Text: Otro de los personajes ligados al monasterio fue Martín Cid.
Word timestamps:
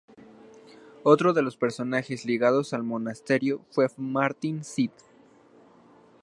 Otro 1.03 1.31
de 1.31 1.43
los 1.43 1.57
personajes 1.57 2.25
ligados 2.25 2.73
al 2.73 2.81
monasterio 2.81 3.61
fue 3.69 3.85
Martín 3.99 4.63
Cid. 4.63 4.89